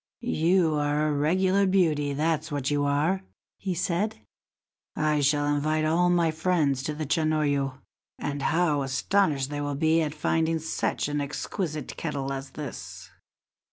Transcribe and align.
"You 0.47 0.73
are 0.79 1.07
a 1.09 1.13
regular 1.13 1.67
beauty, 1.67 2.13
that's 2.13 2.51
what 2.51 2.71
you 2.71 2.85
are," 2.85 3.21
he 3.59 3.75
said; 3.75 4.19
"I 4.95 5.19
shall 5.21 5.45
invite 5.45 5.85
all 5.85 6.09
my 6.09 6.31
friends 6.31 6.81
to 6.85 6.95
the 6.95 7.05
Chanoyu, 7.05 7.77
and 8.17 8.41
how 8.41 8.81
astonished 8.81 9.51
they 9.51 9.61
will 9.61 9.75
be 9.75 10.01
at 10.01 10.15
finding 10.15 10.57
such 10.57 11.07
an 11.07 11.21
exquisite 11.21 11.95
kettle 11.97 12.33
as 12.33 12.49
this!" 12.49 13.11